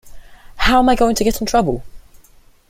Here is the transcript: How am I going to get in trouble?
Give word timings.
How 0.57 0.79
am 0.79 0.89
I 0.89 0.95
going 0.95 1.13
to 1.13 1.23
get 1.23 1.39
in 1.41 1.45
trouble? 1.45 1.83